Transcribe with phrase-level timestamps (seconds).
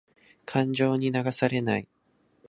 [0.47, 1.87] 感情に流されない。